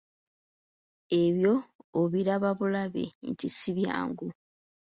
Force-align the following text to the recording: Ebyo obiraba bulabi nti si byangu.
Ebyo 1.21 1.53
obiraba 2.01 2.49
bulabi 2.59 3.05
nti 3.31 3.47
si 3.57 3.69
byangu. 3.77 4.27